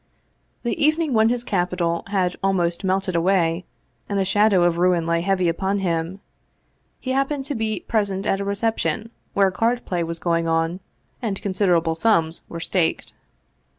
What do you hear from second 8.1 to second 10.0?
at a reception where card